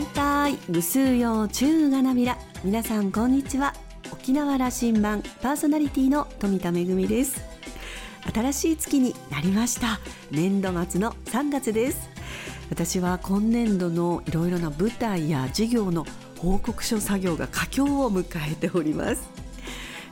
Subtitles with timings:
[0.00, 2.38] 大体無数用中がなびら。
[2.64, 3.74] 皆さんこんにちは。
[4.10, 7.42] 沖縄羅針盤パーソナリティの富田恵です。
[8.32, 10.00] 新しい月になりました。
[10.30, 12.08] 年度末の3月です。
[12.70, 16.06] 私は今年度のいろいろな舞台や事業の
[16.38, 19.28] 報告書作業が佳境を迎えております。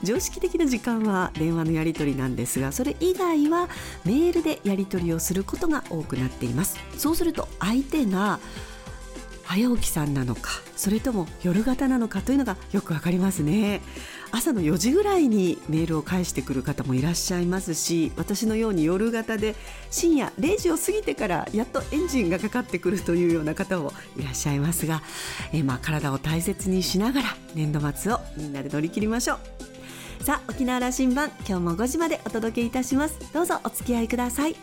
[0.02, 3.68] 常識的な時間は電話のやり取りなんですがそれ以外は
[4.04, 6.78] メールでやり取りをすることが多くなっています。
[6.98, 8.38] そうすると相手が
[9.48, 13.80] 早起きさんなのかそれとも夜型なのかというのがよくわかりますね。
[14.30, 19.56] 朝の4時ぐらいにメールを返してくる方もいらっしゃいますし私のように夜型で
[19.90, 25.02] 深夜0時を過ぎてからやっとエンジンがかかってくるというような方もいらっしゃいますが、
[25.54, 30.24] えまあ、体を大切にしながら年度末をみんなで乗り切りましょう。
[30.24, 33.18] さあ沖縄羅針盤今日も5時までお届けいたします。
[33.32, 34.56] どうぞお付き合いください。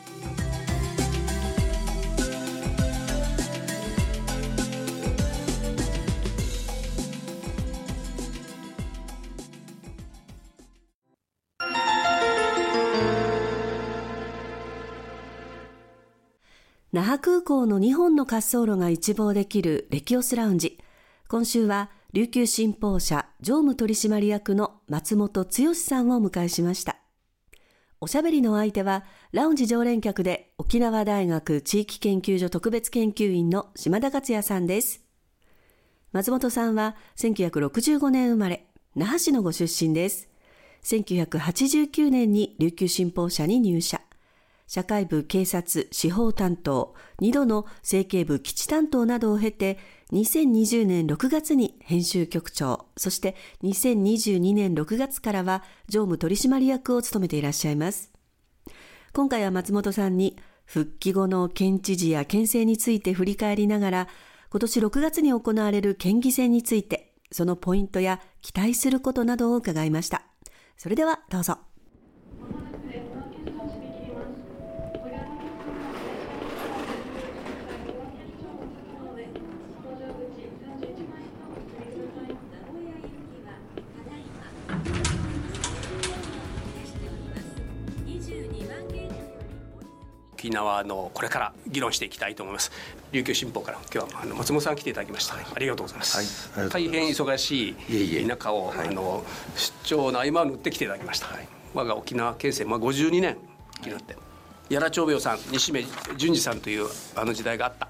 [16.96, 20.80] 那覇空港の2本の滑走路が一望できるレキオスラウンジ。
[21.28, 26.96] 今週は琉球新報社常務取締役の松本剛さんをお迎えしました。
[28.00, 35.04] おしゃべりの相手は、ラウンジ常連客で沖縄大学地域研究所特別研究員の島田克也さんです。
[36.14, 40.30] 松本さんは1965年生まれ、那覇市のご出身です。
[40.86, 44.00] 1989年に琉球新報社に入社。
[44.68, 49.78] 社会部警察司法担当、2度の政経部基地担当などを経て、
[50.12, 58.12] 2020年6月に編集局長、そして2022年6月からは常務取締役を務めていらっしゃいます。
[59.14, 64.08] 今回は松本さんに復帰後の県知事や県政について振り返りながら、
[64.50, 70.24] 今年6月に行われる県議選について、そのポイントや期待することなどを伺いました。
[70.78, 71.60] それではどうぞ。
[90.46, 92.72] 沖縄のこれから議論していきたいと思います。
[93.12, 93.80] 琉球新報から。
[93.92, 99.24] 今日は松本さん来ていただきました、はい、ありがとうございます、はい、大変忙しい田舎をあの
[99.56, 103.38] 出張の合間を縫って来ていただきました、はい、我が沖縄県政、まあ、52年
[103.84, 104.16] になって、
[104.70, 105.84] 屋良長兵衛さん西目
[106.18, 107.88] 淳二さんというあの時代があった、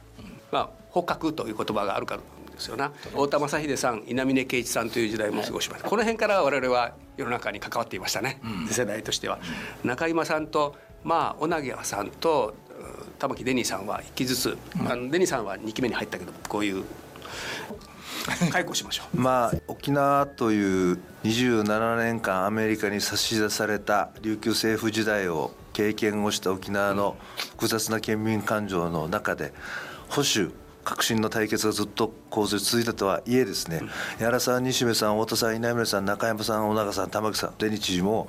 [0.52, 2.22] まあ、捕獲という言葉があるから
[2.54, 2.92] ですよな。
[3.12, 9.40] 太田正秀さん稲峰圭一さんという時代も過ごしました、この辺から我々は世の中に関わっていましたね、うん、世代としては、
[9.84, 12.56] 中今さんとまあ小名さんと
[13.20, 16.84] 玉木デニーさんは1期ずつ、うん、あのデニーさんは2期目に入ったけどこういう
[18.52, 19.18] 解雇しましょう。
[19.22, 27.18] まあ沖縄という27年間アメリカに差し出された琉球政府時代を経験をした沖縄の
[27.52, 29.54] 複雑な県民感情の中で
[30.10, 30.54] 保守
[30.86, 33.82] 革新の対決がずっと構図続いたとはいえですね、
[34.20, 38.28] 矢原さん西部さん太田さん稲村さん中山さん小長さん玉木さん出日知事も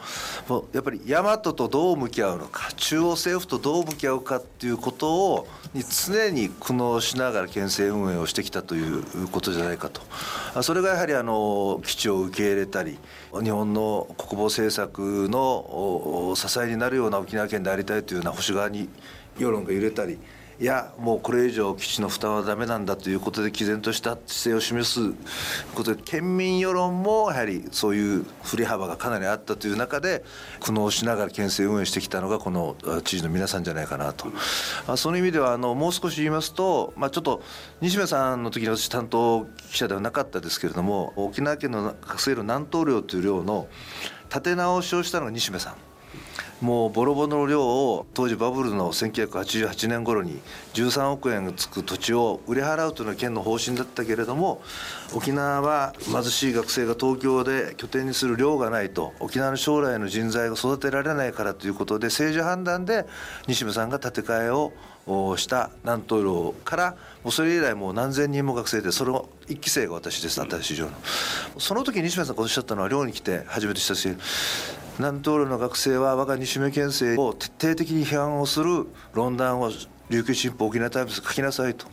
[0.49, 10.01] もうやっぱり大和とどう向き合うのか中央政府とどう向き合うかっていうことをに常に苦悩しながら県政運営をしてきたということじゃないかと。
[10.63, 12.99] それがやはりあの基地を受け入れたり
[13.43, 18.89] 日本の国防政策の支えになるような沖縄県でありたいというような保守側に
[19.39, 20.19] 世論が揺れたり
[20.59, 25.13] いやもうこれ以上基地の負担はだめなんだということで毅然とした姿勢を示す
[25.75, 30.25] ことで県民世論もやはりそういう振り幅がかなりあったという中で
[30.61, 32.75] 苦悩しながら県政運営してきたのがこの
[33.05, 34.29] 知事の皆さんじゃないかなと、
[34.87, 37.43] まあ、その意味ではあのもう少し言いますと、まあ、ちょっと
[37.83, 43.69] 西村さんの時に私担当記者ではなかったですけれども沖縄県の学生寮南東寮という寮の
[44.31, 45.96] 立て直しをしたのが西村さん。
[46.63, 50.41] もうボロボロの量を当時バブルの1988年頃に
[50.73, 54.63] 13億円つく土地を売り払うというのが県の方針だったけれども
[55.15, 63.07] 沖縄は貧しい学生が東京で拠点にする量がないと沖縄の将来の人材が育てられないからということで政治判断で
[63.47, 64.73] 西村さんが建て替えを
[65.37, 70.93] した南東寮からもうそれ以来もう何千人も学生でその1期生が私です新しい寮の。
[71.59, 74.17] その時西村さんがおっしゃったのは寮に来て初めてしたし
[74.99, 79.71] 南東寮の学生は我が西目県政を徹底的に批判をする論壇を
[80.09, 81.87] 琉球新報沖縄タイムズ書きなさいと、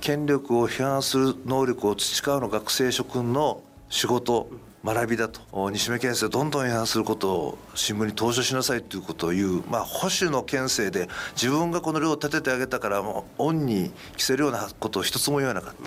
[0.00, 4.50] 権力を批判する能力を培うの学生諸君の仕事
[4.84, 5.70] 学びだと。
[5.70, 15.82] 西目県政どんどん違反することを新聞に投書しなさいということを言う、まあ、保守の県政で自分がこの量を立ててあげたからもう恩に着せるようなことを一つも言わなかった、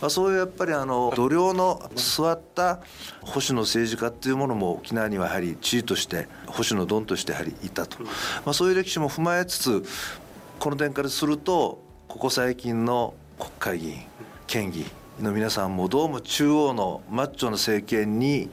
[0.00, 2.80] まあ、そういうやっぱりあの度量の座った
[3.20, 8.10] 保守の政治家っていうものも沖縄にはやはり地位として保守のドンとしてやはりいたと、ま
[8.46, 9.84] あ、そういう歴史も踏まえつつ
[10.58, 14.02] この点からするとここ最近の国会議員
[14.46, 14.86] 県議
[15.22, 18.50] の皆さんもどうも中央のマッチョの政権に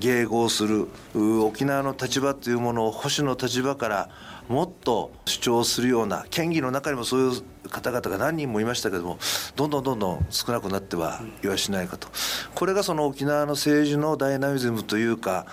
[0.00, 4.10] 迎合する沖縄の立場というものを保守の立場から
[4.48, 9.18] もっと主張するような県議の中にもそういう方々が何人もいましたけども
[9.54, 12.08] どんどんどんどん少なくなってはいやしないかと。
[12.54, 15.46] これがその沖縄の政治のダイナミズムというか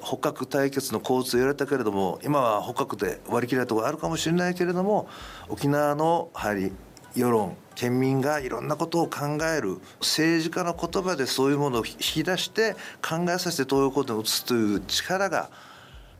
[0.00, 5.08] 捕獲対決の構図と言われたけれども今は捕獲で割り切れるところあるかもしれないけれども
[5.48, 6.72] 沖縄のやはり
[7.18, 15.50] 世論県民がいろんなことを考える政治家の言葉でそういうものを引き出して考えさせて東洋行動に移すという力が、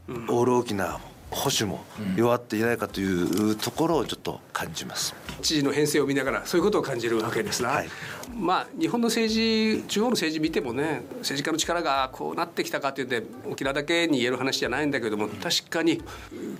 [0.08, 1.84] オール沖縄も保守も
[2.16, 5.14] 弱っていないかというところをちょっと感じます。
[5.42, 7.88] 知事の編成を見ながらそういうことを感じるわけですな、はい、
[8.34, 16.02] まあ日本の政治中央の政治見てもね政治家の力がこうなってきたかといって沖縄だけに言える話じゃないんだけども確かに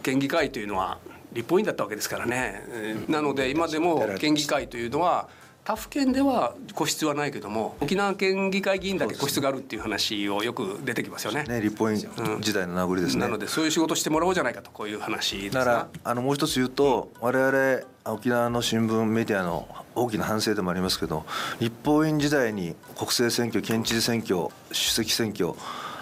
[0.03, 0.99] 県議会というのは
[1.33, 2.63] 立法院だったわけですからね、
[3.09, 5.29] なので今でも県議会というのは
[5.69, 11.45] 他府県では個室はないけども沖縄県議会議員だけ個室があるっていう話をよく出てきますよね。
[11.45, 11.99] ね立法院
[12.41, 21.27] 時代の名残ですね、うん、なのでそういう仕事してもらおうじゃないかとこういう話だからあのもう一つ言うと、うん、我々沖縄の新聞メディアの大きな反省でもありますけど
[21.61, 25.51] 立法院時代に国政選挙県知事選挙主席選挙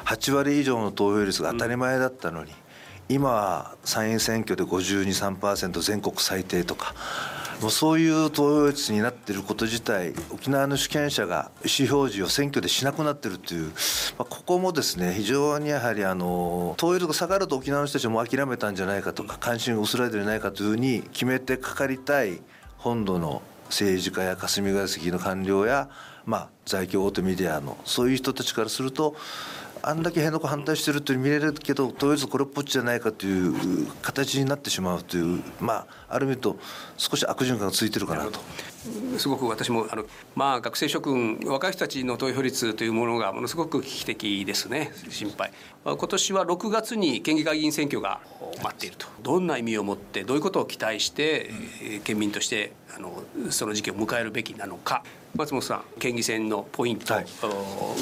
[0.04, 2.56] 8割以上の投票率が当たり前だったのに、うん
[3.08, 6.94] 今は参院選挙で523%全国最低とか
[7.60, 13.70] もうそういう投票率になっていること自体沖縄の主権者が意思表示を選挙でしなくなっているという、ま
[14.20, 22.40] あ、ここもですね非常にやはりあの投票率が下がると沖縄の人たちも諦めたんじゃないかとか関心が薄らいでいないかというふうに決めてかかりたい
[22.76, 25.88] 本土の政治家や霞が関の官僚や、
[26.24, 29.16] まあ、在京大手メディアのそういう人たちからすると
[29.88, 36.56] あんだけ辺野古反対してるって見れるけどとりあえずこれっぽっちじゃないかという形になってしまうというまあある意味と
[36.96, 38.40] 少し悪循環がついてるかなと。
[39.16, 40.04] すごく私もあの、
[40.34, 45.52] まあ、学生諸君若い人たちの投票率というものがものすごく危機的ですね心配、
[45.84, 48.20] 今年は6月に県議会議員選挙が
[48.62, 49.06] 待っていると。
[49.22, 51.50] どんな意味を持ってどういうことを期待して、
[51.92, 55.04] うん、県民としてあのその時期を迎えるべきなのか。
[55.36, 57.24] 松本さん県議選のポイント、はい、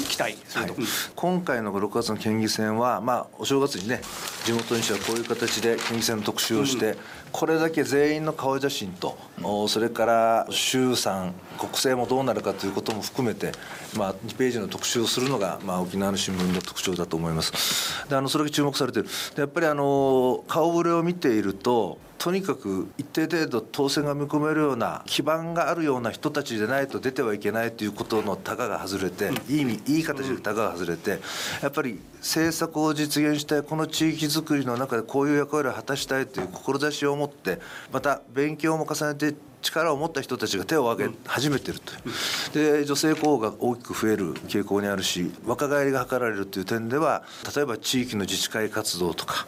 [0.09, 0.83] 期待すると、はい、
[1.15, 4.01] 今回の6月の県議選は、まあ、お正月にね
[4.45, 6.97] 地元にしてはこういう形で県議選の特集をして、うん、
[7.35, 9.17] これだけ全員の顔写真と、
[9.67, 13.51] それから衆参国政もどうなるかということも含めて、
[13.97, 18.07] まあ、2ページの特集をするのが、まあ、沖縄の新聞の特徴だと思います。
[18.07, 19.07] であのそれが注目されてる。
[19.35, 31.19] でやっぱりあの顔ぶれを見ているととにかく一定程度当選が見込めるような基盤があるような人たちでないと出てはいけないということのたがが外れて、いい意味いい形でたがが外れて
[31.61, 37.59] やっぱり政策を実現したいこの地域づくりの中でこういう役割を果たしたいという志を持持って
[37.91, 41.93] また勉強も重ねて力を持った人たちが手を挙げ始めてると
[42.53, 47.23] で女性候補が大きく増える傾向にあるし若返りが図られるという点では
[47.55, 49.47] 例えば地域の自治会活動とか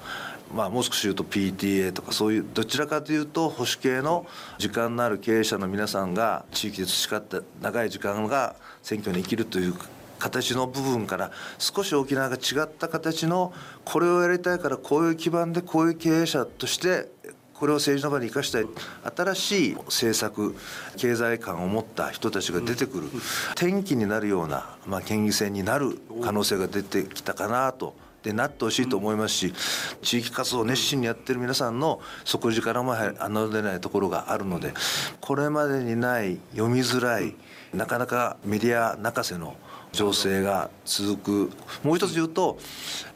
[0.54, 4.26] まあ、もう少し言うと PTA とかそういうどちらかというと保守系の
[4.58, 9.74] 時間のある経営者の皆さんが地域で培った長い時間が選挙に生きるという
[10.20, 13.54] 形の部分から少し沖縄が違った形の
[13.86, 17.10] これをやりたいからこういう基盤でこういう経営者として
[17.60, 18.68] これを政治の場に生かしたい。
[19.16, 20.56] 新しい政策
[20.96, 23.08] 経済観を持った人たちが出てくる。
[23.54, 27.96] 転機になるような、まあ、県議選になる可能性が出てきたかなと。
[28.24, 29.54] でなってほしいと思いますし
[30.02, 34.74] 地域活動を熱心にやってる皆さんの底力も侮れないところがあるので
[35.22, 37.36] これまでにない読みづらい
[37.74, 39.56] なかなかメディア泣かせの
[39.92, 41.52] 情勢が続く。
[41.84, 42.60] もう一つ言うと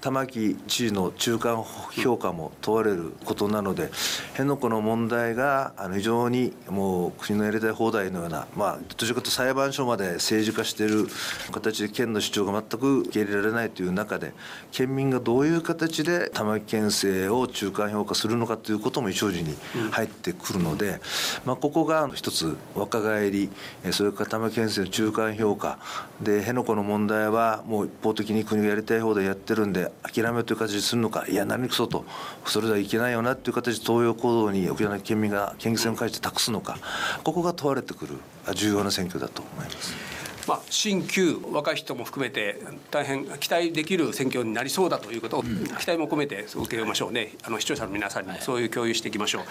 [0.02, 3.92] 玉城知事の中間評価も問われることなので
[4.32, 11.08] 辺野古の問題があの非常にもう国のやりたい放題のようなまあどちらかというと裁判所まで政治化している
[11.52, 14.34] 形で県の主張が全く受け入れられないという中で
[14.72, 19.56] 県民がどういう形で玉城県政を中間評価するのかということも一応時に
[19.92, 21.00] 入ってくるので、
[21.46, 23.52] まあ、ここが一つ若返り
[23.92, 25.78] それから玉城県政の中間評価。
[26.22, 32.06] で辺野古の問題はもう一方的に国がやりたい放題やってるんで諦めという形にするのかいや何くそと
[32.46, 36.78] それではいけないよなという形で東洋行動に沖縄県民が県議選を返して託すのか
[37.24, 38.16] ここが問われてくる
[38.54, 40.21] 重要な選挙だと思います。
[40.48, 45.50] まあ、新旧若い人も含めて大変期待できる選挙になりそうだということを期
[45.88, 47.34] 待も込めて受けましょうね。
[47.44, 49.44] あの視聴者の皆さんにそういう共有していきましょう。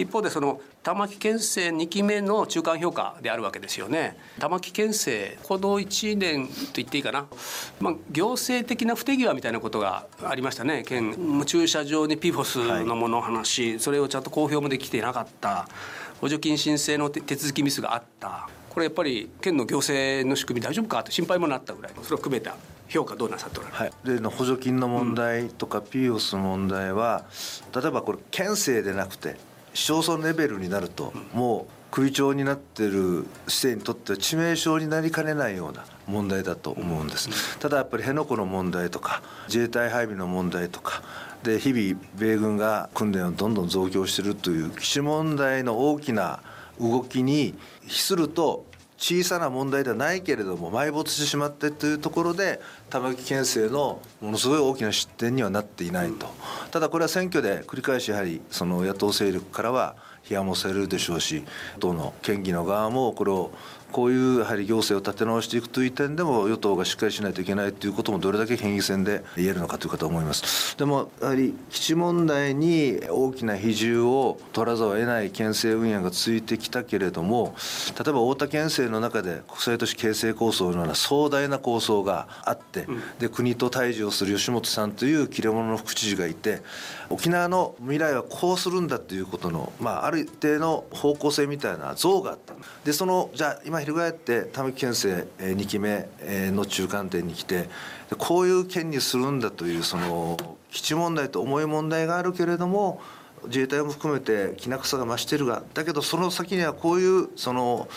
[0.00, 4.16] 一方でその玉城県政2期目の中間評価であるわけですよね。
[4.38, 7.26] 玉城県政この1年と言っていいかな、
[7.80, 10.84] まあ、行政的な不手際みたいなことがありましたね。
[10.86, 13.48] 県駐車場にピフォスのものを話。
[13.48, 15.68] し、それをちゃんと公表もできていなかった。
[16.20, 18.48] 補助金申請の手続きミスがあった
[18.78, 21.92] これやっぱり県の行政の仕組み大丈夫かと心配もなったぐらい。
[22.00, 22.54] それを含めた
[22.88, 27.24] 評価どうなさっておられはい、で補助金の問題とか、ピーオスの問題は
[27.74, 29.34] 例えばこれ県政でなくて
[29.74, 41.02] 市町村レベルになると、もう首長になってる市政にとっては致命傷になりかねないような問題だと思うんです、ただやっぱり辺野古の問題とか自衛隊配備の問題とか
[41.42, 46.38] で日々米軍が訓練をどんどん増強しているという基地問題の大きな
[46.80, 47.54] 動きに
[47.88, 48.64] 比すると
[48.98, 56.26] 小さな問題ではないけれども埋没してしまってというところで玉城県政のものすごい大きな失点にはなっていないと、
[56.72, 61.44] ただこれは選挙で繰り返しやはりその野党勢力からは批判もされるでしょうし
[61.78, 63.52] 党の県議の側もこれを
[63.92, 70.76] こういうやはり行政を立て直していくという点でも与党がしっかりしないといけないということもどれだけ県議選で言えるのかというかと思います。
[70.76, 77.54] でもやはり基地問題に大きな比重を取らざるを得ない県政運営が続いてきたけれども
[77.98, 82.86] 例えば太田県政の中で国際都市形成構想のような壮大な構想があって、
[83.18, 86.62] で国と対峙をする吉本さんという切れ者の副知事がいて
[87.10, 92.54] 沖縄の未来はこうするんだということの、まあ、ある一定の方向性みたいな像があった。
[92.84, 96.08] でそのじゃあ翻って玉城県政2期目
[96.50, 97.68] の中間点に来て
[98.18, 100.36] こういう県にするんだというその
[100.70, 103.00] 基地問題と重い問題があるけれども
[103.46, 107.88] 自衛隊も含めてきな臭が増してるがだけどその先にはこういうその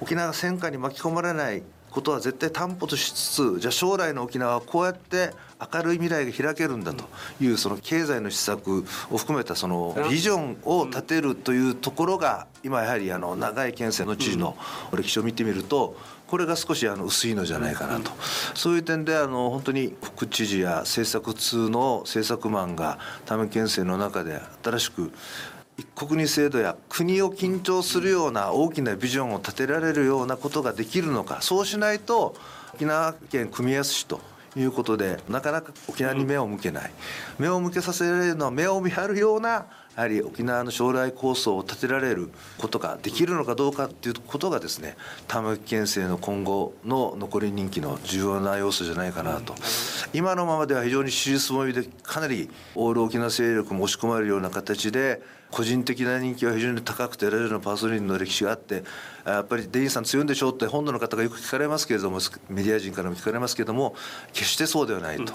[0.00, 5.32] 沖縄戦火に巻き込まれないことは絶対担保としつつじゃあ将来の沖縄はこうやって
[5.72, 7.04] 明るい未来が開けるんだと
[7.40, 14.56] いうその経済の施策を含めたそのビジョンを立てるというところが今やはりあの長い県政の知事の
[14.92, 15.96] 歴史を見てみると
[16.28, 18.10] これが少しあの薄いのじゃないかなと。
[18.54, 25.10] そういう点であの本当に副知事や政策通の政策マンが多面県政の中で新しく
[25.78, 32.34] 一国二制度や国を緊張するような大きなビジョンを立てられるようなことができるのかそうしないと
[32.74, 34.20] 沖縄県組みやすしと
[34.56, 36.90] いうことでなかなか沖縄に目を向けない、
[37.38, 39.66] 目を向けさせられるのは目を見張るような
[39.98, 49.54] やはり沖縄の将来構想を立てられることができるのかどうかっていうことがですね玉城県政の今後の残り人気の重要な要素じゃないかなと。
[50.12, 55.20] 今のままでは非常に尻すぼみでかなりオール沖縄勢力も押し込まれるような形で
[55.50, 58.84] 個人的な人気は非常に高くてラジオのパーソナリティの歴史があって
[59.24, 63.94] やっぱりデインさん強いんでしょうって本土の方がよく聞かれますけれどもメディア人からも聞かれますけれども
[64.32, 65.22] 決してそうではないと。
[65.22, 65.28] うん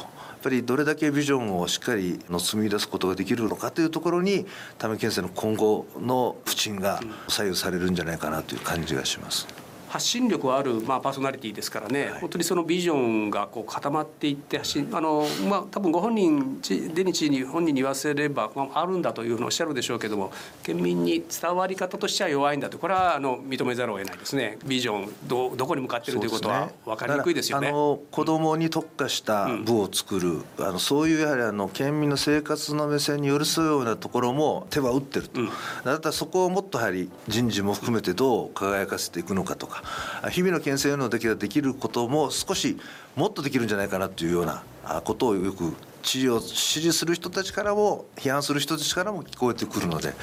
[0.44, 4.46] ぱりどれだけビジョンをしっかりの紡ぎ出すことができるのかというところに
[4.78, 9.63] 多面県政の今後の不沈が左右されるんじゃないかなという感じがします。
[9.94, 16.60] 発信力ある、まあ、パーソナリティですからね、はい、本当にそのビジョンがこう固まっていって発信あの、まあ、多分ご本人
[16.96, 20.32] デニチに本人に言わせれば、まあ、あるんだというふうにおっしゃるでしょうけども
[20.64, 22.80] 県民に伝わり方としては弱いんだと。
[22.80, 24.58] これはあの認めざるを得ないですね。
[24.66, 27.68] ビジョンどどこに向かっているということは分かりにくいですよね。
[27.68, 35.50] ねあの子供に特化した部を作る、うん、あのそういうやはりあの県民の生活の目線に寄り添うようなところも手は打ってると、うん、
[35.86, 39.83] だったらそこをもっとやはり人事も含めてどう輝かせていくのかとか
[40.30, 42.78] 日々の牽制のだけができることも少し
[43.16, 44.64] もっとできるんじゃないかなというような
[45.04, 50.14] ことをよく知事を支持する人たちからも批判する人たちからも聞こえてくるので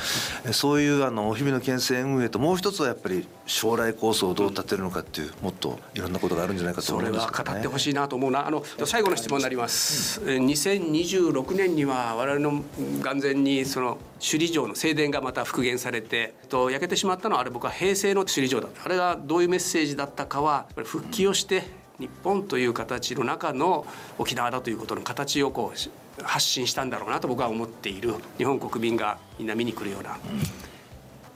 [0.53, 8.47] そういうあの日々の県政運営ともう一つはやっぱり将来構想をどう立てるのかっていうもっといろんなことがあるんじゃないかと思います、ね、それは語ってほしいなと思うな。
[8.47, 12.63] あの最後の質問になります、うん、2026年には我々の
[13.01, 23.87] 眼前にその首里城の正殿がまた復元されてと焼けてしまったのはあれ僕は平成の首里城だあれがどういうメッセージだったかは復帰をして日本という形の中の
[24.19, 30.19] 沖縄だということの形をこう発信したんだろうなと僕は思っている日本国民がみんな見に来るような、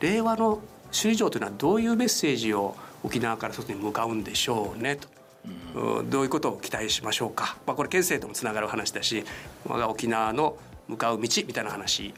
[0.00, 5.08] 令和の首里城というのはどういうメッセージを沖縄から外に向かうんでしょうねと。
[6.10, 9.24] どういうことを期待しましょうか、まあ、これ県政ともつながる話だし
[9.66, 10.56] 我が沖縄の
[10.88, 12.14] 向かう道みたいな話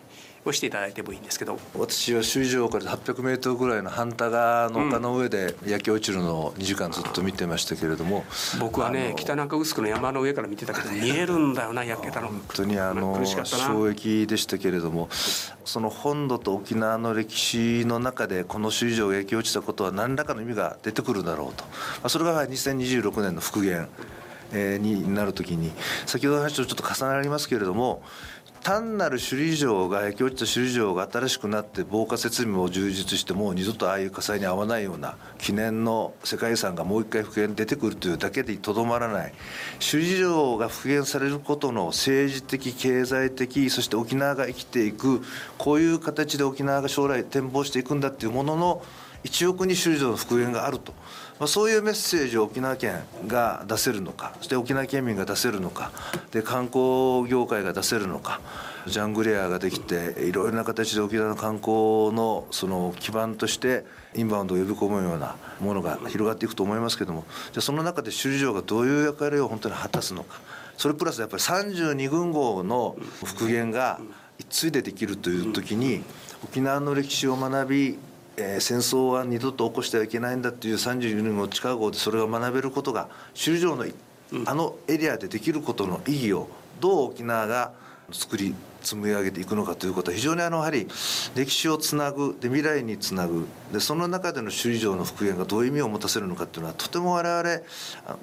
[0.49, 1.59] をしていただいてもいいんですけど。
[1.75, 8.25] 私は首里城から800メートルぐらいの半田川の丘の上で焼け落ちるのを2時間ずっと見てましたけれども、
[8.55, 12.29] うん、僕はね北中城の山の上から見てたけど 見えるんだよな焼けたの。
[12.29, 15.09] 本当にあの衝撃でしたけれども
[15.65, 21.71] その本土と沖縄の歴史の中でこの首里城が焼け落ちたことは何らかの意味が出てくるだろうと、ま
[22.05, 23.89] あ、それが2026年の復元
[24.53, 25.73] になるときに
[26.07, 28.03] 先ほどの話とちょっと重なりますけれども
[28.67, 39.33] 単なる首里城が焼け落ちた首里城が新しくなって防火設備も充実してもう二度とああいう火災に遭わないような記念の世界遺産がもう一回復元出てくるというだけでとどまらない
[39.75, 45.23] 首里城が復元されることの政治的経済的そして沖縄が生きていく
[45.59, 48.83] こういう形で沖縄が将来展望していくんだっていうものの
[49.23, 50.93] 1億に首里城の復元があると。
[51.39, 55.93] まあ、そういうメッセージを沖縄県が出せるのかそして沖縄県民が出せるのか
[56.31, 58.41] で観光業界が出せるのか
[58.87, 70.41] ジャングレアができていろいろな形で沖縄の観光のその基盤としてインバウンドを呼び込むようなものが広がっていくと思いますけどもじゃその中で首里城がどういう役割を本当に果たすのか。
[70.77, 73.99] それプラスやっぱり32軍号の復元が
[74.39, 76.03] 一対でできるという時に
[76.45, 77.99] 沖縄の歴史を学び
[78.37, 83.87] えー、戦争は二度と起こしてはいけないんだっていう32年後近郷でそれが学べることが首里城の
[84.45, 86.49] あのエリアでできることの意義を
[86.81, 87.73] どう沖縄が
[88.11, 90.87] 作り積み上げていくのかということは非常にあのやはり
[91.35, 93.47] 歴史をつなぐで未来につなぐ。
[93.73, 97.43] でその中での首里城の復元がどういう意味を持たせるのかっていうのはとても我々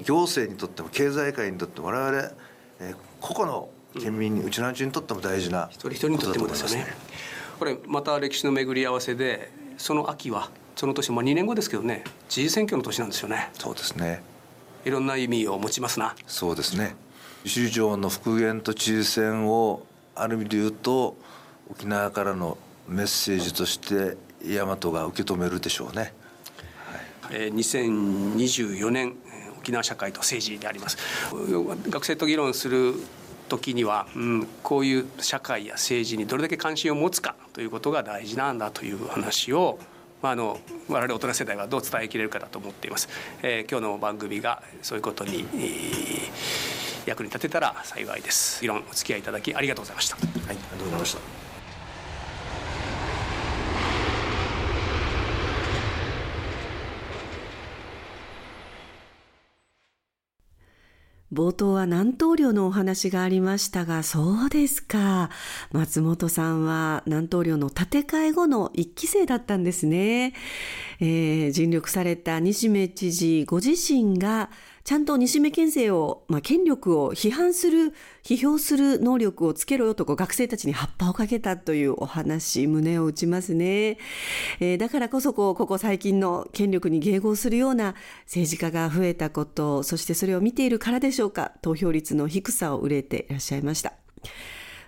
[0.03, 2.32] 行政にとっても経済界にとっても我々、
[2.79, 6.88] えー、個々の県民にうちのうちにとっても大事な一人一人にとってもですよね。
[7.60, 9.51] これまた歴史の巡り合わせで
[9.84, 13.50] その秋はその年、まあ、2年後ですけどね知事選挙の年なんですよね。
[13.56, 14.24] そうですね。
[14.86, 16.16] いろんな意味を持ちますな。
[16.25, 16.96] そうですね。
[17.42, 19.86] 首里城の復元と知事選を
[20.16, 21.18] ある意味で言うと
[21.70, 26.13] 沖縄からのメッセージとして大和が受け止めるでしょうね、
[27.22, 27.36] はい。
[27.42, 29.18] えー、2024年
[29.60, 30.98] 沖縄社会と政治であります。
[31.90, 32.94] 学生と議論する
[33.50, 39.79] 時には、うん、こういう社会や政治にどれだけ関心を持つかということが大事なんだという話を、
[40.21, 40.59] まあ、あの
[40.89, 43.09] 我々大人世代はどう伝えきれるかだと思っています、
[43.41, 46.29] えー、今日の番組がそういうことに、えー、
[47.05, 48.62] 役に立てたら幸いです。
[48.62, 50.15] 議論お付き合いいただきありがとうございました。
[50.15, 51.52] はいありがとうございました。
[61.34, 65.32] 冒頭は南東領のお話がありましたが、そうですか。
[65.72, 70.34] 松本さんは南東領の建て替え後の一期生だったんですね。
[71.00, 74.52] えー、尽力された西目知事ご自身が
[74.84, 83.98] ちゃんと西目県政を、まあ、権力を批判する、批評する能力をつけろよとこう学生たちに葉っぱをかけたというお話、胸を打ちますね。
[84.60, 93.93] えー、だからこそこう、ここ最近の権力に迎合するような政治家が増えたこと、そしてそれを見ているからでしょうか、投票率の低さを憂えていらっしゃいました。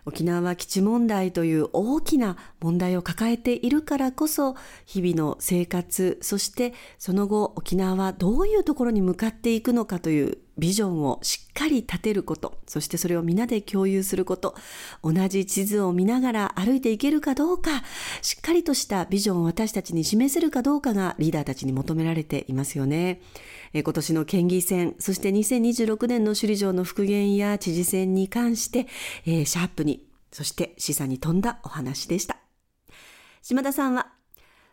[0.06, 14.56] 沖縄は基地問題という大きな問題を抱えているからこそ、日々の生活、そしてその後沖縄はどういうところに向かっていくのかというビジョンをしっかり立てること、そしてそれを皆で共有すること、
[15.04, 17.84] 同じ地図を見ながら歩いていけるかどうか、
[18.22, 23.22] しっかりとしたビジョンを私たちに示せるかどうかがリーダーたちに求められていますよね。
[23.84, 28.88] 今年の県議選、そして2026年の首里城の復元や知事選に関して、
[29.26, 32.38] えー、シャープに、そして示唆に富んだお話でした。
[33.42, 34.14] 島田さんは、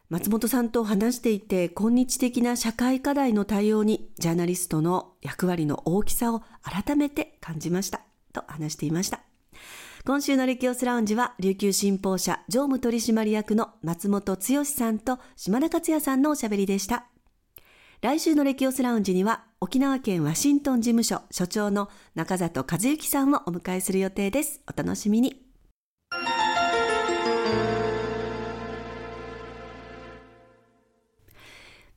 [0.09, 8.03] 松本さんと話していて、今日的な社会課題の対応に、ジャーナリストの役割の大きさを改めて感じました。
[8.33, 9.21] と話していました。
[10.05, 17.07] 今週のレキオスラウンジは、琉球新報社常務取締役の松本剛さんと島田克也さんのおしゃべりでした。
[18.03, 24.61] 来週のレキオスラウンジには沖縄県ワシントン事務所所長の中里和幸さんをお迎えする予定です。
[24.69, 25.41] お楽しみに。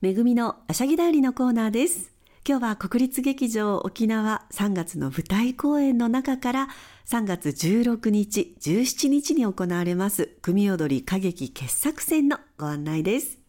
[0.00, 2.12] めぐみのあしゃぎだよりのコーナーです。
[2.48, 6.68] 今日は国立劇場沖縄3月の舞台公演の中から
[7.06, 13.45] 3月16日、17日に行われます組踊り歌劇傑作選のご案内です。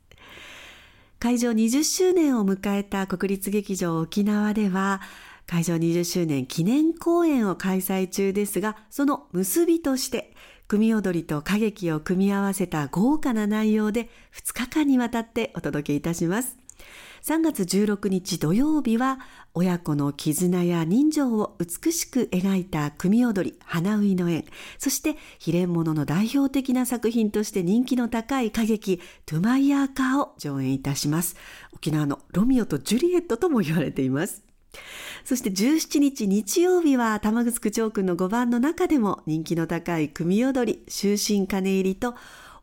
[1.19, 5.01] 会場20周年を迎えた国立劇場沖縄では、
[5.47, 10.35] 会場20周年記念公演を開催中ですが、その結びとして、
[10.67, 16.66] 組踊りと歌劇を組み合わせた豪華な内容で2日間にわたってお届けいたします。
[17.27, 19.19] 3月16日土曜日は
[19.53, 24.45] 親子の絆や人情を美しく描いた組踊り花うの縁
[24.77, 31.35] そして秘伝物の代表的な作品として人気の高い歌劇トゥマイヤーカーを上演いたします。
[31.73, 34.43] 沖縄のロミオとジュリエットとも言われています。
[35.25, 42.15] そして17日日曜日は玉城町区の5番の中でも人気の高い組踊り終身金入りと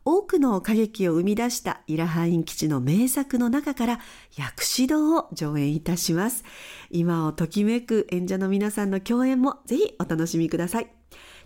[0.07, 3.99] 多くの歌劇を生み出したイラハイン基地の名作の中から
[4.37, 6.43] 薬師堂を上演いたします。
[6.91, 10.91] 今をときめく演者の皆さんの共演もぜひお楽しみください。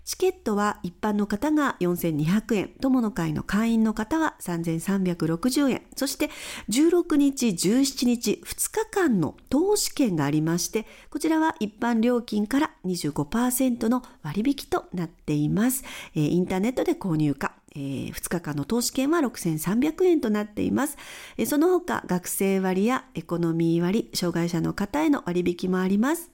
[0.04, 6.30] チケットは一般の方が4200円、友の会の会員の方は3360円、そして
[6.68, 15.84] 16日、17日、2日間の投資券がありまして、こちらは一般料金から25%の割引となっています。
[16.14, 20.98] インターネットで購入か、えー、2日間の投資券は6300円となっています、
[21.36, 26.30] えー、その他学生割やエコノミー割障害者の方への割引もあります。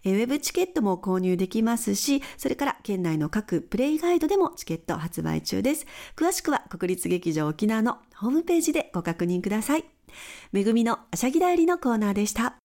[0.05, 5.85] ウェブチケットも購入できますし、それから県内の各プレイガイドでもチケット発売中です。
[6.15, 9.85] 詳しくは国立劇場沖縄のホームページでご確認ください。
[10.51, 12.55] めぐみのあしゃぎだよりのコーナーでした。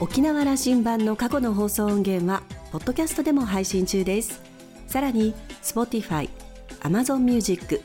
[0.00, 4.57] 沖縄羅針盤の過去の放送音源は、ポッドキャストでも配信中です。
[4.88, 6.28] さらに、Spotify、
[6.80, 7.82] Amazon Music、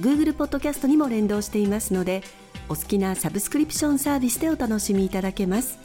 [0.00, 2.22] Google Podcast にも連動していますので、
[2.68, 5.78] お好きなサブスクリプションサービスでお楽しみいただけます。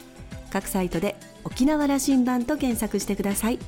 [0.50, 3.58] 各サイトで沖縄羅針盤と検索してください。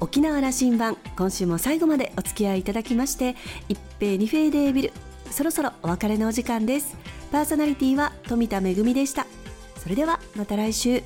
[0.00, 3.36] 沖縄羅針盤、今週も最後までお付き合いいただきまして、
[3.68, 4.92] 一平二平デービル、
[5.30, 6.96] そろそろお別れのお時間です。
[7.30, 9.26] パーソナリティは富田恵でした。
[9.76, 11.02] それではまた来週。